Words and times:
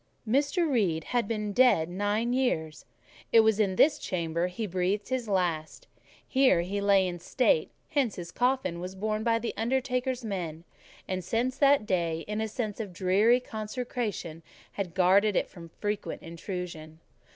Mr. 0.27 0.67
Reed 0.67 1.03
had 1.03 1.27
been 1.27 1.53
dead 1.53 1.87
nine 1.87 2.33
years: 2.33 2.85
it 3.31 3.41
was 3.41 3.59
in 3.59 3.75
this 3.75 3.99
chamber 3.99 4.47
he 4.47 4.65
breathed 4.65 5.09
his 5.09 5.27
last; 5.29 5.85
here 6.27 6.61
he 6.61 6.81
lay 6.81 7.07
in 7.07 7.19
state; 7.19 7.69
hence 7.89 8.15
his 8.15 8.31
coffin 8.31 8.79
was 8.79 8.95
borne 8.95 9.23
by 9.23 9.37
the 9.37 9.53
undertaker's 9.55 10.25
men; 10.25 10.63
and, 11.07 11.23
since 11.23 11.55
that 11.59 11.85
day, 11.85 12.25
a 12.27 12.47
sense 12.47 12.79
of 12.79 12.91
dreary 12.93 13.39
consecration 13.39 14.41
had 14.71 14.95
guarded 14.95 15.35
it 15.35 15.47
from 15.47 15.69
frequent 15.79 16.23
intrusion. 16.23 16.99